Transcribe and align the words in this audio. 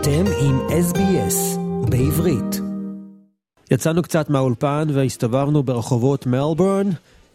אתם 0.00 0.24
עם 0.40 0.60
SBS 0.68 1.58
בעברית. 1.90 2.60
יצאנו 3.70 4.02
קצת 4.02 4.30
מהאולפן 4.30 4.88
והסתובבנו 4.92 5.62
ברחובות 5.62 6.26
מלבורן, 6.26 6.90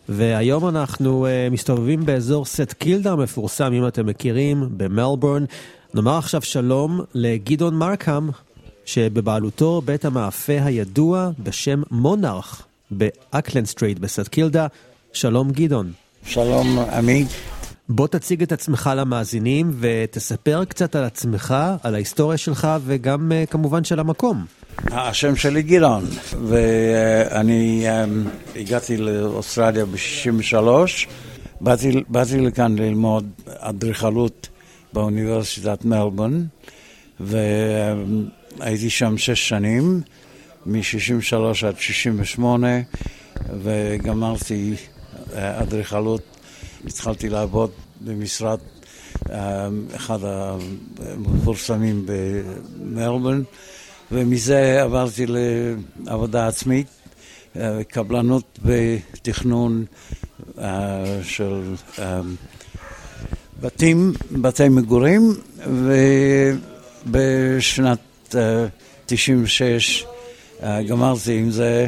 והיום 0.09 0.67
אנחנו 0.67 1.27
אה, 1.27 1.53
מסתובבים 1.53 2.05
באזור 2.05 2.45
סט 2.45 2.73
קילדה 2.73 3.11
המפורסם, 3.11 3.73
אם 3.73 3.87
אתם 3.87 4.05
מכירים, 4.05 4.69
במלבורן. 4.77 5.45
נאמר 5.93 6.17
עכשיו 6.17 6.41
שלום 6.41 7.01
לגדעון 7.13 7.75
מרקהאם, 7.75 8.29
שבבעלותו 8.85 9.81
בית 9.85 10.05
המאפה 10.05 10.61
הידוע 10.63 11.29
בשם 11.39 11.81
מונארך 11.91 12.61
באקלנד 12.91 13.65
סטריט 13.65 13.99
בסט 13.99 14.27
קילדה. 14.27 14.67
שלום 15.13 15.51
גדעון. 15.51 15.91
שלום 16.25 16.79
עמית. 16.79 17.27
בוא 17.89 18.07
תציג 18.07 18.41
את 18.41 18.51
עצמך 18.51 18.89
למאזינים 18.95 19.71
ותספר 19.79 20.65
קצת 20.65 20.95
על 20.95 21.03
עצמך, 21.03 21.55
על 21.83 21.95
ההיסטוריה 21.95 22.37
שלך 22.37 22.67
וגם 22.85 23.31
uh, 23.31 23.49
כמובן 23.49 23.83
של 23.83 23.99
המקום. 23.99 24.45
השם 24.91 25.35
שלי 25.35 25.61
גילון, 25.61 26.05
ואני 26.47 27.85
um, 27.87 28.29
הגעתי 28.59 28.97
לאוסטרליה 28.97 29.85
ב-63, 29.85 30.57
באתי, 31.61 32.03
באתי 32.09 32.37
לכאן 32.37 32.75
ללמוד 32.75 33.29
אדריכלות 33.47 34.49
באוניברסיטת 34.93 35.85
מלבון, 35.85 36.47
והייתי 37.19 38.89
שם 38.89 39.17
שש 39.17 39.49
שנים, 39.49 40.01
מ-63 40.65 41.35
עד 41.67 41.77
68, 41.77 42.67
וגמרתי 43.63 44.75
אה, 45.33 45.61
אדריכלות, 45.61 46.42
התחלתי 46.87 47.29
לעבוד 47.29 47.71
במשרד 48.01 48.59
אה, 49.31 49.67
אחד 49.95 50.19
המפורסמים 50.23 52.05
במלבון, 52.05 53.43
ומזה 54.11 54.81
עברתי 54.81 55.25
לעבודה 55.27 56.47
עצמית, 56.47 56.87
אה, 57.55 57.83
קבלנות 57.83 58.59
בתכנון 58.65 59.85
של 61.23 61.73
בתים, 63.61 64.13
בתי 64.31 64.69
מגורים, 64.69 65.35
ובשנת 67.05 68.35
96 69.05 70.05
גמרתי 70.87 71.37
עם 71.39 71.51
זה, 71.51 71.87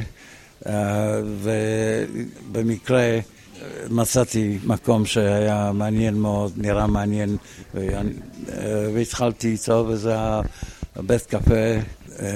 ובמקרה 2.51 3.19
מצאתי 3.89 4.57
מקום 4.65 5.05
שהיה 5.05 5.71
מעניין 5.73 6.15
מאוד, 6.15 6.51
נראה 6.57 6.87
מעניין, 6.87 7.37
והתחלתי 8.93 9.47
איתו, 9.47 9.85
וזה 9.87 10.15
הבית 10.95 11.21
קפה, 11.21 11.79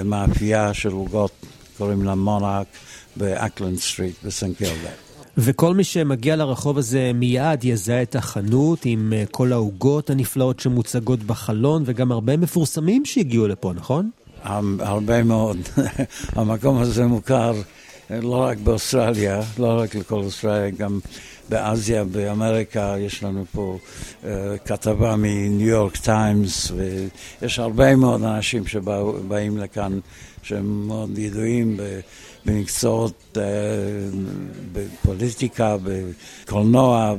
מאפייה 0.05 0.73
של 0.73 0.91
עוגות, 0.91 1.31
קוראים 1.77 2.03
לה 2.03 2.15
מונארך, 2.15 2.67
באקלנד 3.15 3.77
סטריט 3.77 4.15
בסט 4.23 4.53
קילדה. 4.53 4.89
וכל 5.37 5.75
מי 5.75 5.83
שמגיע 5.83 6.35
לרחוב 6.35 6.77
הזה 6.77 7.11
מיד 7.15 7.63
יזהה 7.63 8.01
את 8.01 8.15
החנות 8.15 8.79
עם 8.85 9.13
כל 9.31 9.53
העוגות 9.53 10.09
הנפלאות 10.09 10.59
שמוצגות 10.59 11.23
בחלון, 11.23 11.83
וגם 11.85 12.11
הרבה 12.11 12.37
מפורסמים 12.37 13.05
שהגיעו 13.05 13.47
לפה, 13.47 13.73
נכון? 13.75 14.09
הרבה 14.43 15.23
מאוד. 15.23 15.57
המקום 16.35 16.77
הזה 16.77 17.05
מוכר 17.05 17.53
לא 18.09 18.35
רק 18.35 18.57
באוסטרליה, 18.57 19.41
לא 19.59 19.79
רק 19.79 19.95
לכל 19.95 20.19
אוסטרליה, 20.19 20.69
גם 20.69 20.99
באסיה, 21.49 22.03
באמריקה, 22.03 22.95
יש 22.99 23.23
לנו 23.23 23.45
פה 23.51 23.77
uh, 24.23 24.25
כתבה 24.65 25.15
מניו 25.15 25.67
יורק 25.67 25.97
טיימס, 25.97 26.71
ויש 27.41 27.59
הרבה 27.59 27.95
מאוד 27.95 28.23
אנשים 28.23 28.67
שבאים 28.67 29.57
לכאן 29.57 29.99
שהם 30.43 30.87
מאוד 30.87 31.17
ידועים 31.17 31.79
במקצועות, 32.45 33.37
uh, 33.37 33.39
בפוליטיקה, 34.73 35.77
בקולנוע, 35.83 37.15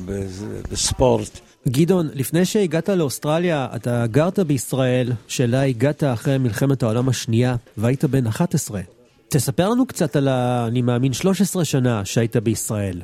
בספורט. 0.71 1.39
גדעון, 1.67 2.09
לפני 2.13 2.45
שהגעת 2.45 2.89
לאוסטרליה, 2.89 3.67
אתה 3.75 4.07
גרת 4.07 4.39
בישראל, 4.39 5.11
שאלה 5.27 5.61
הגעת 5.61 6.03
אחרי 6.03 6.37
מלחמת 6.37 6.83
העולם 6.83 7.09
השנייה, 7.09 7.55
והיית 7.77 8.05
בן 8.05 8.27
11. 8.27 8.81
תספר 9.31 9.69
לנו 9.69 9.85
קצת 9.85 10.15
על 10.15 10.27
ה... 10.27 10.65
אני 10.67 10.81
מאמין 10.81 11.13
13 11.13 11.65
שנה 11.65 12.05
שהיית 12.05 12.37
בישראל. 12.37 13.01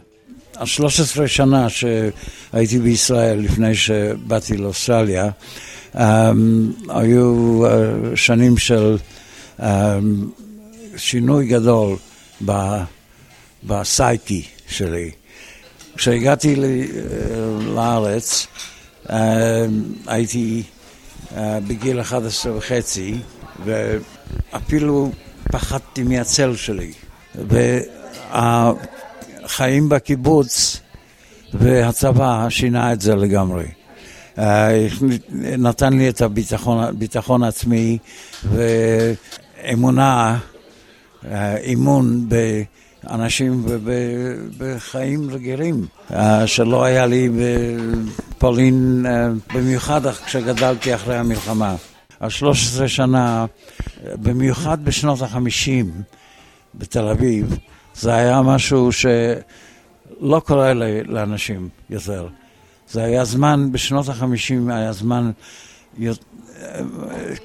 ה-13 0.55 1.27
שנה 1.27 1.67
שהייתי 1.69 2.79
בישראל 2.79 3.39
לפני 3.39 3.75
שבאתי 3.75 4.57
לאוסטרליה, 4.57 5.29
um, 5.93 5.97
היו 6.89 7.61
uh, 7.65 7.69
שנים 8.15 8.57
של 8.57 8.97
um, 9.59 9.63
שינוי 10.97 11.47
גדול 11.47 11.95
בסייקי 13.63 14.43
שלי. 14.69 15.11
כשהגעתי 15.95 16.55
לארץ, 17.75 18.47
uh, 19.05 19.11
הייתי 20.07 20.63
uh, 21.29 21.35
בגיל 21.67 22.01
11 22.01 22.57
וחצי, 22.57 23.17
ואפילו 23.65 25.11
פחדתי 25.51 26.03
מהצל 26.03 26.55
שלי. 26.55 26.91
והחיים 28.33 29.89
בקיבוץ 29.89 30.79
והצבא 31.53 32.49
שינה 32.49 32.93
את 32.93 33.01
זה 33.01 33.15
לגמרי. 33.15 33.65
נתן 35.37 35.93
לי 35.93 36.09
את 36.09 36.21
הביטחון 36.21 37.43
העצמי 37.43 37.97
ואמונה, 39.63 40.37
אימון 41.57 42.29
באנשים 43.03 43.63
ובחיים 43.67 45.29
רגילים, 45.31 45.85
שלא 46.45 46.83
היה 46.83 47.05
לי 47.05 47.29
בפולין, 48.37 49.05
במיוחד 49.53 50.07
כשגדלתי 50.07 50.95
אחרי 50.95 51.17
המלחמה. 51.17 51.75
ה-13 52.21 52.87
שנה, 52.87 53.45
במיוחד 54.03 54.85
בשנות 54.85 55.21
ה-50 55.21 55.85
בתל 56.75 57.07
אביב, 57.07 57.57
זה 57.95 58.13
היה 58.13 58.41
משהו 58.41 58.91
שלא 58.91 60.41
קורה 60.45 60.73
לאנשים 61.05 61.69
יותר. 61.89 62.27
זה 62.89 63.03
היה 63.03 63.25
זמן, 63.25 63.71
בשנות 63.71 64.09
ה-50 64.09 64.71
היה 64.71 64.93
זמן, 64.93 65.31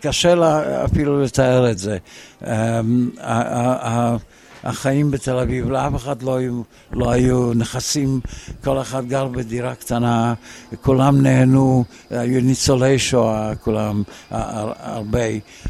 קשה 0.00 0.34
לה 0.34 0.84
אפילו 0.84 1.22
לתאר 1.22 1.71
את 1.71 1.78
זה. 1.78 1.99
החיים 4.65 5.11
בתל 5.11 5.39
אביב, 5.39 5.71
לאף 5.71 5.97
אחד 5.97 6.23
לא 6.23 6.37
היו, 6.37 6.62
לא 6.93 7.11
היו 7.11 7.55
נכסים, 7.55 8.21
כל 8.65 8.81
אחד 8.81 9.09
גר 9.09 9.27
בדירה 9.27 9.75
קטנה, 9.75 10.34
כולם 10.83 11.23
נהנו, 11.23 11.84
היו 12.11 12.41
ניצולי 12.41 12.99
שואה, 12.99 13.55
כולם, 13.55 14.03
הרבה, 14.31 15.27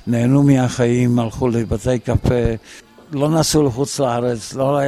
נהנו 0.07 0.43
מהחיים, 0.43 1.19
הלכו 1.19 1.49
לבתי 1.49 1.99
קפה, 1.99 2.55
לא 3.13 3.31
נסעו 3.31 3.63
לחוץ 3.63 4.01
לארץ, 4.01 4.55
לא, 4.55 4.81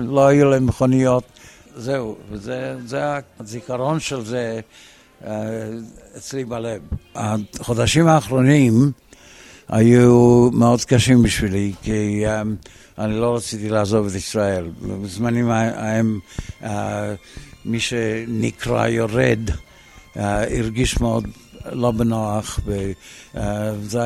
לא 0.00 0.26
היו 0.26 0.50
להם 0.50 0.66
מכוניות, 0.66 1.24
זהו, 1.76 2.16
וזה 2.30 2.76
זה 2.86 3.02
הזיכרון 3.40 4.00
של 4.00 4.24
זה 4.24 4.60
אה, 5.26 5.32
אצלי 6.16 6.44
בלב. 6.44 6.80
החודשים 7.14 8.06
האחרונים 8.08 8.92
היו 9.68 10.48
מאוד 10.52 10.84
קשים 10.84 11.22
בשבילי, 11.22 11.72
כי 11.82 12.24
um, 12.26 12.68
אני 12.98 13.20
לא 13.20 13.36
רציתי 13.36 13.68
לעזוב 13.68 14.06
את 14.06 14.14
ישראל. 14.14 14.70
בזמנים 15.02 15.50
ההם, 15.50 16.18
uh, 16.62 16.66
מי 17.64 17.80
שנקרא 17.80 18.86
יורד, 18.86 19.50
uh, 19.50 20.18
הרגיש 20.58 21.00
מאוד 21.00 21.26
לא 21.72 21.90
בנוח, 21.90 22.60
וזו 22.66 24.00
uh, 24.00 24.02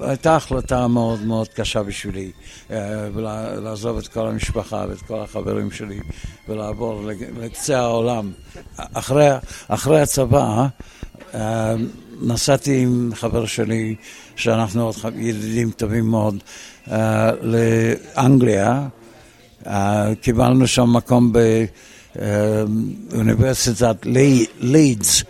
הייתה 0.00 0.36
החלטה 0.36 0.88
מאוד 0.88 1.20
מאוד 1.22 1.48
קשה 1.48 1.82
בשבילי, 1.82 2.30
uh, 2.68 2.72
לעזוב 3.62 3.98
את 3.98 4.08
כל 4.08 4.26
המשפחה 4.26 4.84
ואת 4.88 5.02
כל 5.02 5.20
החברים 5.20 5.70
שלי 5.70 6.00
ולעבור 6.48 7.02
לקצה 7.40 7.78
העולם. 7.78 8.32
אחרי, 8.76 9.28
אחרי 9.68 10.00
הצבא, 10.00 10.66
נסעתי 12.22 12.82
עם 12.82 13.10
חבר 13.14 13.46
שלי, 13.46 13.94
שאנחנו 14.36 14.82
עוד 14.82 14.96
ידידים 15.16 15.70
טובים 15.70 16.10
מאוד, 16.10 16.38
uh, 16.86 16.90
לאנגליה. 17.42 18.88
Uh, 19.64 19.68
קיבלנו 20.20 20.66
שם 20.66 20.92
מקום 20.92 21.32
באוניברסיטת 23.12 23.96
לידס 24.60 25.22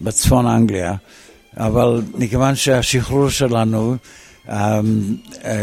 בצפון 0.00 0.46
אנגליה, 0.46 0.94
אבל 1.56 2.02
מכיוון 2.14 2.54
שהשחרור 2.54 3.28
שלנו 3.30 3.96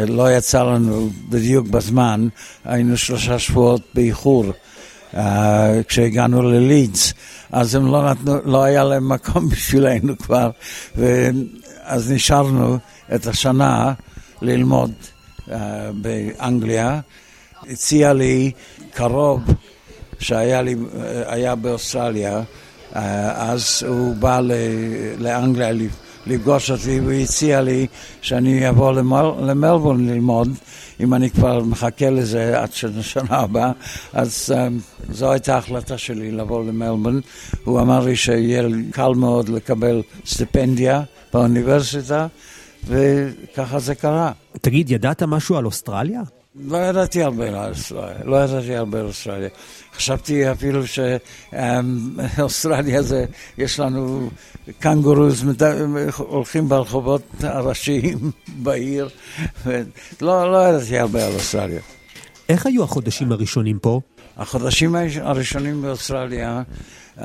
לא 0.08 0.32
יצא 0.38 0.64
לנו 0.64 1.10
בדיוק 1.30 1.68
בזמן, 1.68 2.28
היינו 2.66 2.98
שלושה 2.98 3.40
שבועות 3.40 3.82
באיחור. 3.94 4.46
Uh, 5.14 5.18
כשהגענו 5.88 6.42
ללידס, 6.42 7.14
אז 7.52 7.76
הם 7.76 7.86
לא 7.86 8.10
נתנו, 8.10 8.38
לא 8.46 8.64
היה 8.64 8.84
להם 8.84 9.10
מקום 9.10 9.48
בשבילנו 9.50 10.18
כבר, 10.18 10.50
ואז 10.96 12.12
נשארנו 12.12 12.78
את 13.16 13.28
השנה 13.28 13.94
ללמוד 14.42 14.92
uh, 15.48 15.52
באנגליה. 15.94 17.00
הציע 17.70 18.14
לי 18.14 18.52
קרוב 18.94 19.42
שהיה 20.20 20.62
לי, 20.62 20.76
היה 21.26 21.56
באוסטרליה, 21.56 22.42
אז 22.94 23.84
הוא 23.88 24.16
בא 24.16 24.42
לאנגליה 25.18 25.72
לפגוש 26.28 26.72
אותי 26.72 27.00
והוא 27.00 27.12
הציע 27.12 27.62
לי 27.62 27.88
שאני 28.22 28.70
אבוא 28.70 28.94
למל, 28.94 29.32
למלבורן 29.42 30.06
ללמוד, 30.06 30.50
אם 31.00 31.14
אני 31.14 31.30
כבר 31.30 31.64
מחכה 31.64 32.10
לזה 32.10 32.62
עד 32.62 32.70
שנה 33.02 33.38
הבאה, 33.38 33.72
אז 34.14 34.54
um, 34.56 35.14
זו 35.14 35.32
הייתה 35.32 35.56
ההחלטה 35.56 35.98
שלי 35.98 36.32
לבוא 36.32 36.66
למלבורן. 36.66 37.20
הוא 37.64 37.82
אמר 37.82 38.06
לי 38.06 38.16
שיהיה 38.16 38.64
קל 38.92 39.14
מאוד 39.16 39.50
לקבל 39.50 40.02
סטיפנדיה 40.26 41.02
באוניברסיטה, 41.34 42.28
וככה 42.88 43.80
זה 43.80 43.96
קרה. 43.96 44.32
תגיד, 44.62 44.92
ידעת 44.92 45.24
משהו 45.24 45.58
על 45.58 45.66
אוסטרליה? 45.66 46.22
לא 46.60 46.78
ידעתי 46.78 47.24
הרבה 47.24 47.48
על 47.48 47.70
אוסטרליה, 47.70 48.24
לא 48.24 48.36
ידעתי 48.36 48.76
הרבה 48.76 49.00
על 49.00 49.06
אוסטרליה. 49.06 49.50
חשבתי 49.96 50.52
אפילו 50.52 50.82
שאוסטרליה 50.88 53.02
זה, 53.02 53.26
יש 53.58 53.80
לנו 53.80 54.30
קנגורוז, 54.80 55.46
הולכים 56.18 56.70
ברחובות 56.70 57.22
הראשיים 57.44 58.32
בעיר, 58.64 59.10
ולא 59.66 60.52
לא 60.52 60.68
ידעתי 60.68 61.00
הרבה 61.00 61.28
על 61.28 61.34
אוסטרליה. 61.34 61.80
איך 62.50 62.66
היו 62.66 62.84
החודשים 62.84 63.32
הראשונים 63.32 63.80
פה? 63.80 64.02
החודשים 64.38 64.96
הראשונים 65.22 65.82
באוסטרליה 65.82 66.62
uh, 67.18 67.22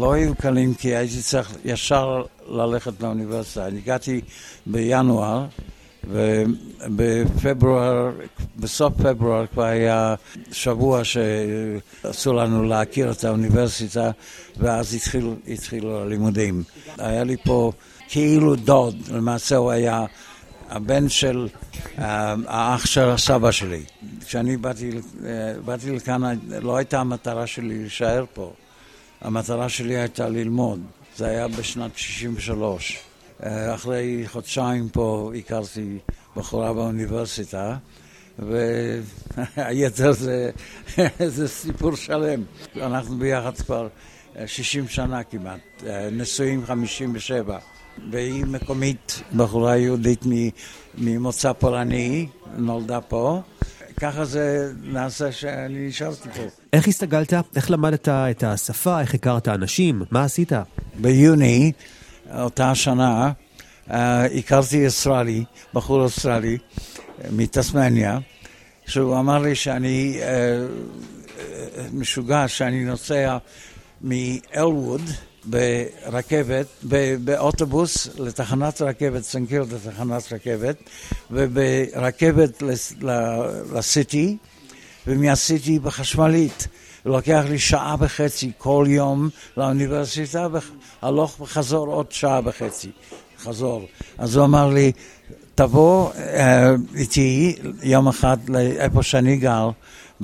לא 0.00 0.12
היו 0.12 0.34
קלים 0.34 0.74
כי 0.74 0.96
הייתי 0.96 1.22
צריך 1.22 1.52
ישר 1.64 2.22
ללכת 2.48 2.92
לאוניברסיטה. 3.00 3.66
אני 3.66 3.78
הגעתי 3.78 4.20
בינואר 4.66 5.46
ובפברואר, 6.08 8.10
בסוף 8.56 8.94
פברואר 8.94 9.46
כבר 9.46 9.64
היה 9.64 10.14
שבוע 10.52 11.02
שעשו 11.04 12.32
לנו 12.32 12.62
להכיר 12.62 13.10
את 13.10 13.24
האוניברסיטה 13.24 14.10
ואז 14.56 14.94
התחילו, 14.94 15.34
התחילו 15.48 16.02
הלימודים. 16.02 16.62
היה 16.98 17.24
לי 17.24 17.36
פה 17.44 17.72
כאילו 18.08 18.56
דוד, 18.56 18.96
למעשה 19.10 19.56
הוא 19.56 19.70
היה 19.70 20.04
הבן 20.68 21.08
של 21.08 21.48
אה, 21.98 22.34
האח 22.46 22.86
של 22.86 23.10
הסבא 23.10 23.50
שלי. 23.50 23.82
כשאני 24.26 24.56
באתי, 24.56 24.90
אה, 25.24 25.52
באתי 25.64 25.90
לכאן, 25.90 26.38
לא 26.62 26.76
הייתה 26.76 27.00
המטרה 27.00 27.46
שלי 27.46 27.78
להישאר 27.78 28.24
פה. 28.34 28.52
המטרה 29.20 29.68
שלי 29.68 29.96
הייתה 29.96 30.28
ללמוד. 30.28 30.80
זה 31.16 31.26
היה 31.26 31.48
בשנת 31.48 31.90
63. 31.96 33.09
אה, 33.46 33.74
אחרי 33.74 34.24
חודשיים 34.26 34.88
פה 34.88 35.32
הכרתי 35.38 35.98
בחורה 36.36 36.72
באוניברסיטה, 36.72 37.76
והיתר 38.38 40.12
זה, 40.12 40.50
זה 41.36 41.48
סיפור 41.48 41.96
שלם. 41.96 42.42
אנחנו 42.76 43.18
ביחד 43.18 43.56
כבר 43.56 43.88
60 44.46 44.84
אה, 44.84 44.88
שנה 44.88 45.22
כמעט, 45.22 45.60
אה, 45.86 46.08
נשואים 46.12 46.66
57. 46.66 47.58
והיא 48.10 48.44
מקומית, 48.44 49.22
בחורה 49.36 49.76
יהודית 49.76 50.24
ממוצא 50.98 51.52
פולני, 51.52 52.26
נולדה 52.56 53.00
פה. 53.00 53.40
ככה 54.00 54.24
זה 54.24 54.72
נעשה 54.82 55.32
שאני 55.32 55.88
נשארתי 55.88 56.28
פה. 56.28 56.42
איך 56.72 56.88
הסתגלת? 56.88 57.32
איך 57.56 57.70
למדת 57.70 58.08
את 58.08 58.44
השפה? 58.44 59.00
איך 59.00 59.14
הכרת 59.14 59.48
אנשים? 59.48 60.02
מה 60.10 60.24
עשית? 60.24 60.52
ביוני 61.00 61.72
אותה 62.38 62.74
שנה 62.74 63.32
uh, 63.88 63.92
הכרתי 64.38 64.76
ישראלי, 64.76 65.44
בחור 65.74 66.00
אוסטרלי 66.00 66.58
מתסמניה, 67.30 68.18
שהוא 68.86 69.18
אמר 69.18 69.38
לי 69.38 69.54
שאני 69.54 70.20
uh, 70.20 71.40
משוגע, 71.92 72.48
שאני 72.48 72.84
נוסע 72.84 73.38
מאלווד 74.02 75.02
ברכבת, 75.44 76.66
באוטובוס 77.24 78.08
לתחנת 78.18 78.82
רכבת, 78.82 79.22
סנקיר 79.22 79.64
לתחנת 79.70 80.32
רכבת, 80.32 80.76
וברכבת 81.30 82.62
לסיטי, 83.72 84.36
ומהסיטי 85.06 85.78
בחשמלית. 85.78 86.68
לוקח 87.04 87.42
לי 87.48 87.58
שעה 87.58 87.96
וחצי 87.98 88.52
כל 88.58 88.86
יום 88.88 89.28
לאוניברסיטה, 89.56 90.46
והלוך 91.02 91.40
וחזור 91.40 91.86
עוד 91.86 92.12
שעה 92.12 92.40
וחצי, 92.44 92.90
חזור. 93.38 93.86
אז 94.18 94.36
הוא 94.36 94.44
אמר 94.44 94.68
לי, 94.68 94.92
תבוא 95.54 96.12
uh, 96.12 96.16
איתי 96.94 97.56
יום 97.82 98.08
אחד 98.08 98.36
לאיפה 98.48 99.02
שאני 99.02 99.36
גר, 99.36 99.70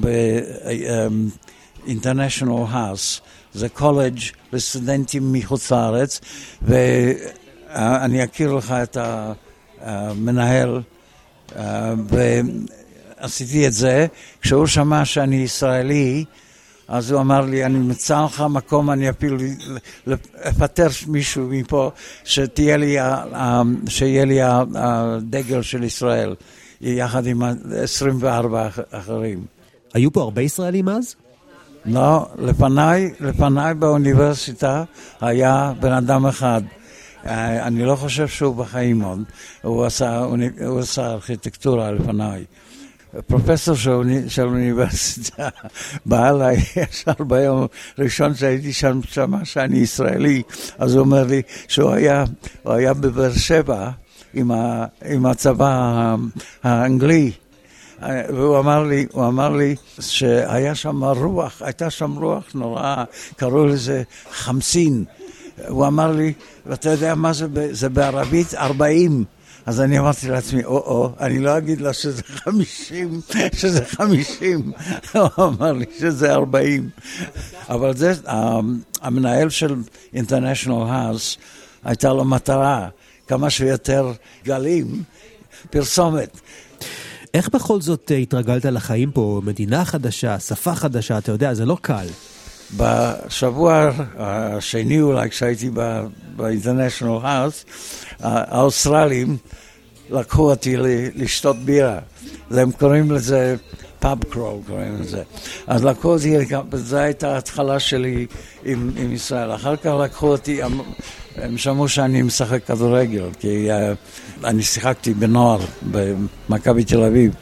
ב-International 0.00 2.72
House, 2.72 3.20
זה 3.54 3.68
קולג' 3.68 4.18
לסטודנטים 4.52 5.32
מחוץ 5.32 5.72
לארץ, 5.72 6.20
ואני 6.62 8.24
אכיר 8.24 8.52
לך 8.52 8.74
את 8.82 8.96
המנהל, 9.80 10.80
אה, 11.56 11.94
ועשיתי 12.08 13.66
את 13.66 13.72
זה. 13.72 14.06
כשהוא 14.40 14.66
שמע 14.66 15.04
שאני 15.04 15.36
ישראלי, 15.36 16.24
אז 16.88 17.10
הוא 17.10 17.20
אמר 17.20 17.40
לי, 17.40 17.64
אני 17.64 17.78
מצא 17.78 18.24
לך 18.24 18.44
מקום, 18.50 18.90
אני 18.90 19.10
אפילו 19.10 19.36
אפטר 20.48 20.88
מישהו 21.06 21.48
מפה, 21.50 21.90
שתהיה 22.24 22.76
לי, 22.76 22.96
שיהיה 23.88 24.24
לי 24.24 24.38
הדגל 24.74 25.62
של 25.62 25.84
ישראל, 25.84 26.34
יחד 26.80 27.26
עם 27.26 27.42
24 27.72 28.68
אחרים. 28.90 29.44
היו 29.94 30.12
פה 30.12 30.20
הרבה 30.20 30.42
ישראלים 30.42 30.88
אז? 30.88 31.16
לא, 31.84 32.26
לפניי, 32.38 33.10
לפניי 33.20 33.74
באוניברסיטה 33.74 34.84
היה 35.20 35.72
בן 35.80 35.92
אדם 35.92 36.26
אחד. 36.26 36.62
אני 37.26 37.84
לא 37.84 37.96
חושב 37.96 38.28
שהוא 38.28 38.56
בחיים 38.56 39.00
עוד, 39.00 39.22
הוא 39.62 39.84
עשה, 39.84 40.18
הוא 40.66 40.78
עשה 40.78 41.06
ארכיטקטורה 41.06 41.92
לפניי. 41.92 42.44
פרופסור 43.26 43.74
של 44.28 44.42
האוניברסיטה 44.42 45.48
בא 46.06 46.30
אליי 46.30 46.56
ישר 46.76 47.24
ביום 47.26 47.66
ראשון 47.98 48.34
שהייתי 48.34 48.72
שם, 48.72 49.00
שמע 49.04 49.44
שאני 49.44 49.78
ישראלי, 49.78 50.42
אז 50.78 50.94
הוא 50.94 51.00
אומר 51.00 51.24
לי 51.24 51.42
שהוא 51.68 51.90
היה, 51.90 52.24
היה 52.64 52.94
בבאר 52.94 53.32
שבע 53.32 53.90
עם, 54.34 54.50
ה, 54.50 54.86
עם 55.04 55.26
הצבא 55.26 56.14
האנגלי. 56.62 57.32
והוא 58.02 58.58
אמר 58.58 58.82
לי, 58.82 59.06
הוא 59.12 59.26
אמר 59.26 59.48
לי 59.48 59.76
שהיה 60.00 60.74
שם 60.74 61.04
רוח, 61.04 61.62
הייתה 61.62 61.90
שם 61.90 62.16
רוח 62.16 62.44
נוראה, 62.54 63.04
קראו 63.36 63.66
לזה 63.66 64.02
חמסין. 64.32 65.04
הוא 65.68 65.86
אמר 65.86 66.12
לי, 66.12 66.32
ואתה 66.66 66.90
יודע 66.90 67.14
מה 67.14 67.32
זה, 67.32 67.46
זה 67.70 67.88
בערבית 67.88 68.54
40. 68.54 69.24
אז 69.66 69.80
אני 69.80 69.98
אמרתי 69.98 70.28
לעצמי, 70.28 70.64
או-או, 70.64 71.10
אני 71.20 71.38
לא 71.38 71.58
אגיד 71.58 71.80
לה 71.80 71.92
שזה 71.92 72.22
חמישים, 72.22 73.20
שזה 73.52 73.84
חמישים. 73.84 74.72
הוא 75.12 75.28
אמר 75.38 75.72
לי 75.72 75.84
שזה 75.98 76.32
ארבעים. 76.34 76.88
אבל 77.68 77.96
זה, 77.96 78.12
המנהל 79.00 79.50
של 79.50 79.74
International 80.14 80.88
House, 80.88 81.38
הייתה 81.84 82.12
לו 82.12 82.24
מטרה, 82.24 82.88
כמה 83.28 83.50
שיותר 83.50 84.12
גלים, 84.44 85.02
פרסומת. 85.70 86.40
איך 87.34 87.48
בכל 87.48 87.80
זאת 87.80 88.12
אה, 88.12 88.16
התרגלת 88.16 88.64
לחיים 88.64 89.10
פה? 89.10 89.40
מדינה 89.44 89.84
חדשה, 89.84 90.38
שפה 90.38 90.74
חדשה, 90.74 91.18
אתה 91.18 91.32
יודע, 91.32 91.54
זה 91.54 91.64
לא 91.64 91.76
קל. 91.80 92.06
בשבוע 92.76 93.90
השני 94.18 95.00
אולי, 95.00 95.30
כשהייתי 95.30 95.70
ב-International 95.74 97.22
House, 97.24 97.64
האוסטרלים 98.20 99.36
לקחו 100.10 100.50
אותי 100.50 100.76
לשתות 101.14 101.56
בירה. 101.56 101.98
הם 102.50 102.72
קוראים 102.72 103.10
לזה 103.10 103.56
פאב 103.98 104.24
קרול, 104.24 104.60
קוראים 104.66 105.00
לזה. 105.00 105.22
אז 105.66 105.84
לקחו 105.84 106.08
אותי, 106.12 106.36
זו 106.72 106.96
הייתה 106.96 107.34
ההתחלה 107.34 107.80
שלי 107.80 108.26
עם, 108.64 108.90
עם 108.96 109.12
ישראל. 109.12 109.54
אחר 109.54 109.76
כך 109.76 109.90
לקחו 110.04 110.26
אותי, 110.26 110.60
הם 111.36 111.58
שמעו 111.58 111.88
שאני 111.88 112.22
משחק 112.22 112.64
כדורגל, 112.66 113.24
כי 113.40 113.68
uh, 113.70 113.74
אני 114.46 114.62
שיחקתי 114.62 115.14
בנוער 115.14 115.58
במכבי 115.92 116.84
תל 116.84 117.02
אביב. 117.02 117.34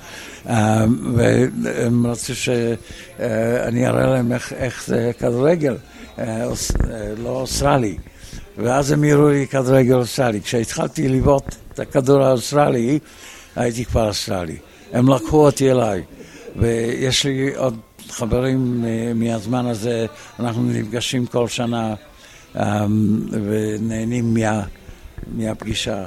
Uh, 0.47 0.51
והם 1.15 2.07
רצו 2.07 2.35
שאני 2.35 3.87
uh, 3.87 3.89
אראה 3.89 4.07
להם 4.07 4.33
איך, 4.33 4.53
איך 4.53 4.85
זה 4.87 5.11
כדורגל, 5.19 5.77
uh, 6.17 6.21
לא 7.23 7.29
אוסטרלי. 7.29 7.97
ואז 8.59 8.91
הם 8.91 9.05
הראו 9.05 9.29
לי 9.29 9.47
כדורגל 9.47 9.95
אוסטרלי. 9.95 10.41
כשהתחלתי 10.41 11.09
לבעוט 11.09 11.55
את 11.75 11.79
הכדור 11.79 12.23
האוסטרלי, 12.23 12.99
הייתי 13.57 13.85
כבר 13.85 14.09
אוסטרלי. 14.09 14.57
הם 14.93 15.09
לקחו 15.09 15.47
אותי 15.47 15.71
אליהם, 15.71 16.03
ויש 16.57 17.27
לי 17.27 17.55
עוד 17.57 17.79
חברים 18.09 18.85
מהזמן 19.15 19.67
הזה, 19.67 20.07
אנחנו 20.39 20.63
נפגשים 20.63 21.27
כל 21.27 21.49
שנה 21.49 21.95
ונהנים 23.31 24.35
מה, 24.35 24.63
מהפגישה. 25.37 26.05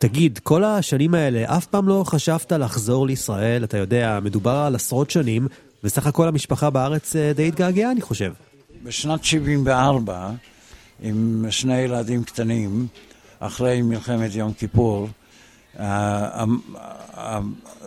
תגיד, 0.00 0.38
כל 0.42 0.64
השנים 0.64 1.14
האלה, 1.14 1.56
אף 1.56 1.66
פעם 1.66 1.88
לא 1.88 2.04
חשבת 2.06 2.52
לחזור 2.52 3.06
לישראל? 3.06 3.64
אתה 3.64 3.76
יודע, 3.76 4.18
מדובר 4.22 4.56
על 4.56 4.74
עשרות 4.74 5.10
שנים, 5.10 5.48
וסך 5.84 6.06
הכל 6.06 6.28
המשפחה 6.28 6.70
בארץ 6.70 7.16
די 7.34 7.48
התגעגעה, 7.48 7.90
אני 7.90 8.00
חושב. 8.00 8.32
בשנת 8.82 9.24
74, 9.24 10.30
עם 11.02 11.44
שני 11.50 11.78
ילדים 11.78 12.24
קטנים, 12.24 12.86
אחרי 13.40 13.82
מלחמת 13.82 14.34
יום 14.34 14.52
כיפור, 14.52 15.08
אה, 15.78 16.44
אה, 17.16 17.40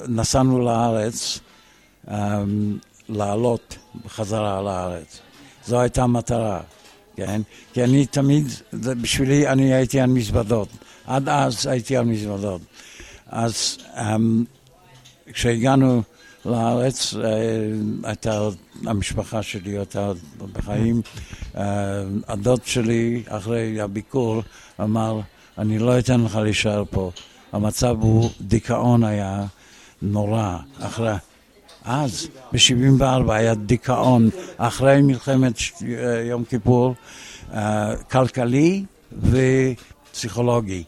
נסענו 0.08 0.60
לארץ 0.60 1.40
לעלות 3.10 3.78
בחזרה 4.06 4.62
לארץ. 4.62 5.20
זו 5.66 5.80
הייתה 5.80 6.04
המטרה, 6.04 6.62
כן? 7.16 7.42
כי 7.74 7.84
אני 7.84 8.06
תמיד, 8.06 8.48
בשבילי 8.74 9.48
אני 9.48 9.74
הייתי 9.74 10.00
על 10.00 10.10
מזוודות. 10.10 10.68
עד 11.08 11.30
אז 11.30 11.68
הייתי 11.68 11.98
על 11.98 12.06
מזוודות. 12.06 12.62
אז 13.28 13.78
כשהגענו 15.34 16.02
לארץ, 16.46 17.14
אה, 17.14 17.30
הייתה, 18.04 18.48
המשפחה 18.86 19.44
שלי 19.44 19.78
הייתה 19.78 20.12
בחיים. 20.54 21.02
הדוד 22.28 22.62
שלי, 22.66 23.24
אחרי 23.28 23.82
הביקור, 23.82 24.44
אמר, 24.82 25.20
אני 25.58 25.80
לא 25.80 26.00
אתן 26.00 26.22
לך 26.22 26.36
להישאר 26.36 26.84
פה. 26.90 27.12
המצב 27.52 27.96
הוא, 28.02 28.30
דיכאון 28.42 29.04
היה 29.04 29.46
נורא. 30.02 30.58
אחרי, 30.80 31.14
אז, 31.86 32.28
ב-74 32.52 33.32
היה 33.32 33.56
דיכאון, 33.56 34.30
אחרי 34.58 35.02
מלחמת 35.02 35.54
יום 36.30 36.44
כיפור, 36.44 36.96
אה, 37.54 37.96
כלכלי 38.12 38.84
ופסיכולוגי. 39.22 40.84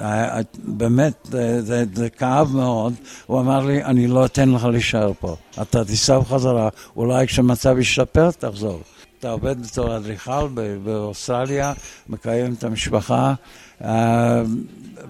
אה, 0.00 0.40
באמת, 0.64 1.28
זה, 1.60 1.84
זה 1.94 2.10
כאב 2.10 2.50
מאוד. 2.56 2.94
הוא 3.26 3.40
אמר 3.40 3.66
לי, 3.66 3.84
אני 3.84 4.06
לא 4.06 4.24
אתן 4.24 4.48
לך 4.48 4.64
להישאר 4.64 5.12
פה. 5.20 5.36
אתה 5.62 5.84
תיסע 5.84 6.18
בחזרה, 6.18 6.68
אולי 6.96 7.26
כשהמצב 7.26 7.78
ישתפר 7.78 8.30
תחזור. 8.30 8.80
אתה 9.18 9.30
עובד 9.30 9.66
בתור 9.66 9.96
אדריכל 9.96 10.48
באוסטרליה, 10.84 11.72
מקיים 12.08 12.54
את 12.54 12.64
המשפחה. 12.64 13.34
אה, 13.84 14.42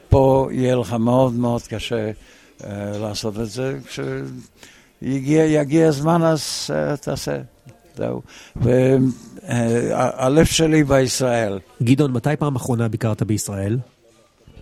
פה 0.08 0.48
יהיה 0.52 0.76
לך 0.76 0.92
מאוד 0.92 1.32
מאוד 1.32 1.62
קשה 1.62 2.10
אה, 2.64 2.98
לעשות 2.98 3.40
את 3.40 3.50
זה. 3.50 3.78
כשיגיע 5.04 5.88
הזמן 5.88 6.22
אז 6.22 6.70
אה, 6.74 6.96
תעשה. 6.96 7.36
זהו. 7.96 8.22
והלב 8.56 10.44
שלי 10.44 10.84
בישראל. 10.84 11.58
גדעון, 11.82 12.12
מתי 12.12 12.36
פעם 12.38 12.56
אחרונה 12.56 12.88
ביקרת 12.88 13.22
בישראל? 13.22 13.78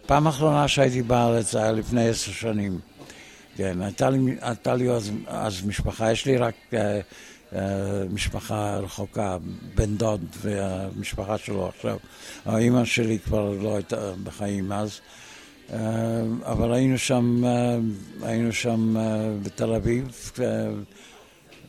פעם 0.07 0.27
אחרונה 0.27 0.69
שהייתי 0.69 1.03
בארץ 1.03 1.55
היה 1.55 1.73
לפני 1.73 2.09
עשר 2.09 2.33
שנים. 2.33 2.79
כן, 3.57 3.83
הייתה 3.83 4.11
לי, 4.11 4.37
הייתה 4.41 4.75
לי 4.75 4.91
אז, 4.91 5.11
אז 5.27 5.67
משפחה, 5.67 6.13
יש 6.13 6.27
לי 6.27 6.37
רק 6.37 6.55
uh, 6.71 6.75
uh, 7.53 7.57
משפחה 8.11 8.77
רחוקה, 8.77 9.37
בן 9.75 9.97
דוד 9.97 10.25
והמשפחה 10.41 11.39
שלו 11.39 11.69
עכשיו. 11.69 11.97
האימא 12.47 12.85
שלי 12.85 13.19
כבר 13.19 13.55
לא 13.63 13.75
הייתה 13.75 14.13
בחיים 14.25 14.73
אז, 14.73 14.91
uh, 14.91 15.01
אבל 16.43 16.73
היינו 16.73 16.99
שם, 16.99 17.43
uh, 17.45 18.27
היינו 18.27 18.53
שם 18.53 18.97
uh, 18.97 19.47
בתל 19.47 19.75
אביב 19.75 20.31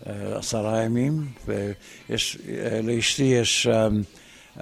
עשרה 0.05 0.81
ימים, 0.81 1.27
ולאשתי 1.47 3.23
יש 3.23 3.67
uh, 3.67 4.59
uh, 4.59 4.61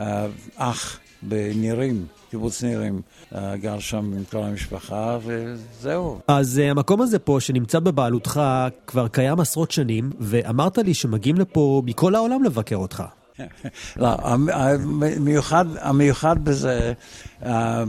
אח 0.56 1.00
בנירים. 1.22 2.06
קיבוץ 2.32 2.64
נירים, 2.64 3.02
אה, 3.36 3.58
גר 3.58 3.80
שם 3.80 3.98
עם 3.98 4.24
כל 4.32 4.38
המשפחה, 4.38 5.18
וזהו. 5.26 6.20
אז 6.28 6.60
אה, 6.60 6.72
המקום 6.72 7.02
הזה 7.02 7.20
פה, 7.20 7.38
שנמצא 7.40 7.80
בבעלותך, 7.80 8.42
כבר 8.88 9.08
קיים 9.08 9.40
עשרות 9.40 9.72
שנים, 9.72 10.12
ואמרת 10.20 10.78
לי 10.78 10.94
שמגיעים 10.94 11.38
לפה 11.38 11.82
מכל 11.86 12.16
העולם 12.16 12.44
לבקר 12.44 12.76
אותך. 12.76 13.04
לא, 13.98 14.08
המיוחד, 14.94 15.66
המיוחד 15.80 16.46
בזה, 16.46 16.94
אה, 17.46 17.84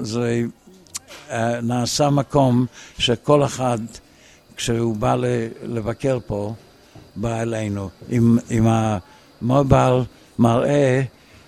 זה 0.00 0.42
נעשה 1.62 2.10
מקום 2.10 2.66
שכל 2.98 3.44
אחד, 3.44 3.78
כשהוא 4.56 4.96
בא 4.96 5.16
לבקר 5.62 6.18
פה, 6.26 6.54
בא 7.16 7.42
אלינו 7.42 7.88
עם, 8.08 8.38
עם 8.50 8.66
המובייל 8.66 10.02
מראה, 10.38 11.02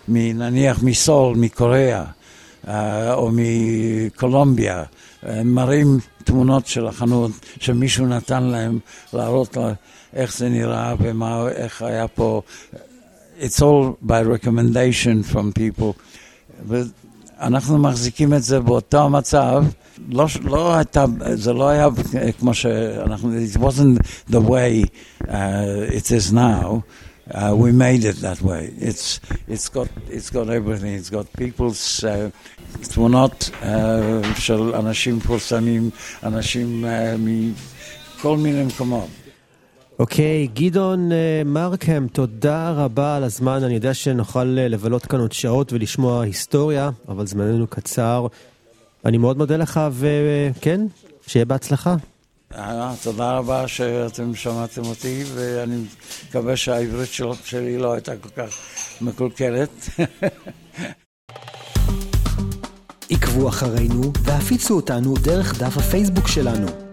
נניח 0.08 0.82
מסול, 0.82 1.36
מקוריאה. 1.36 2.04
אה, 2.68 3.14
או 3.14 3.30
מקולומביה, 3.32 4.84
מראים 5.44 5.98
תמונות 6.24 6.66
של 6.66 6.86
החנות 6.86 7.30
שמישהו 7.60 8.06
נתן 8.06 8.42
להם 8.42 8.78
להראות 9.12 9.56
לה 9.56 9.72
איך 10.14 10.36
זה 10.36 10.48
נראה 10.48 10.94
ומה, 10.98 11.48
איך 11.48 11.82
היה 11.82 12.08
פה. 12.08 12.42
It's 13.40 13.60
all 13.62 14.06
by 14.06 14.22
recommendation 14.22 15.32
from 15.32 15.52
people. 15.52 15.92
ואנחנו 17.40 17.78
מחזיקים 17.78 18.34
את 18.34 18.42
זה 18.42 18.60
באותו 18.60 19.08
מצב. 19.08 19.64
לא, 20.08 20.26
לא 20.44 20.74
הייתה, 20.74 21.04
זה 21.34 21.52
לא 21.52 21.68
היה 21.68 21.88
כמו 22.38 22.54
שאנחנו, 22.54 23.32
it 23.54 23.56
wasn't 23.56 23.98
the 24.30 24.40
way 24.40 24.84
uh, 25.22 25.28
it 25.90 26.10
is 26.10 26.32
now. 26.32 26.82
Uh, 27.30 27.54
we 27.54 27.70
made 27.72 28.04
it 28.04 28.16
that 28.22 28.40
way. 28.40 28.72
It's, 28.78 29.20
it's, 29.46 29.68
got, 29.68 29.88
it's 30.08 30.30
got 30.30 30.48
everything. 30.48 30.94
It's 30.94 31.10
got 31.10 31.26
people's 31.36 32.04
uh, 32.04 32.30
תמונות 32.94 33.50
uh, 33.62 33.66
של 34.38 34.74
אנשים 34.74 35.16
מפורסמים, 35.16 35.90
אנשים 36.22 36.84
uh, 36.84 36.88
מכל 37.18 38.36
מיני 38.36 38.64
מקומות. 38.64 39.08
אוקיי, 39.98 40.48
okay, 40.48 40.60
גדעון 40.60 41.12
uh, 41.12 41.14
מרקהם, 41.44 42.08
תודה 42.08 42.70
רבה 42.70 43.16
על 43.16 43.24
הזמן. 43.24 43.64
אני 43.64 43.74
יודע 43.74 43.94
שנוכל 43.94 44.56
uh, 44.58 44.68
לבלות 44.68 45.06
כאן 45.06 45.20
עוד 45.20 45.32
שעות 45.32 45.72
ולשמוע 45.72 46.22
היסטוריה, 46.22 46.90
אבל 47.08 47.26
זמננו 47.26 47.66
קצר. 47.66 48.26
אני 49.04 49.18
מאוד 49.18 49.38
מודה 49.38 49.56
לך, 49.56 49.80
וכן, 49.92 50.80
שיהיה 51.26 51.44
בהצלחה. 51.44 51.96
אה, 52.54 52.94
תודה 53.02 53.38
רבה 53.38 53.68
שאתם 53.68 54.34
שמעתם 54.34 54.84
אותי, 54.84 55.24
ואני 55.34 55.76
מקווה 56.28 56.56
שהעברית 56.56 57.10
שלי 57.44 57.78
לא 57.78 57.92
הייתה 57.92 58.16
כל 58.16 58.28
כך 58.28 58.50
מקולקלת. 59.00 59.88
עקבו 63.10 63.48
אחרינו 63.48 64.12
והפיצו 64.22 64.76
אותנו 64.76 65.14
דרך 65.14 65.62
דף 65.62 65.76
הפייסבוק 65.76 66.28
שלנו. 66.28 66.87